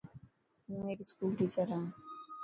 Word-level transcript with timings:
هون 0.69 0.79
هيڪ 0.89 0.99
اسڪول 1.05 1.31
ٽيڇر 1.41 1.67
هان. 1.73 1.83